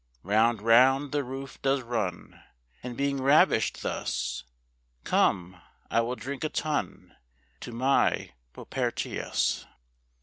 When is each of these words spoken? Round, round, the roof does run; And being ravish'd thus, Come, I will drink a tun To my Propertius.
Round, 0.23 0.63
round, 0.63 1.11
the 1.11 1.23
roof 1.23 1.61
does 1.61 1.81
run; 1.83 2.41
And 2.81 2.97
being 2.97 3.21
ravish'd 3.21 3.83
thus, 3.83 4.45
Come, 5.03 5.61
I 5.91 6.01
will 6.01 6.15
drink 6.15 6.43
a 6.43 6.49
tun 6.49 7.15
To 7.59 7.71
my 7.71 8.31
Propertius. 8.51 9.67